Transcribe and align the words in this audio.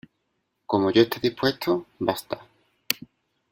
como 0.65 0.89
yo 0.89 1.03
esté 1.03 1.19
dispuesto, 1.19 1.85
basta. 1.99 2.41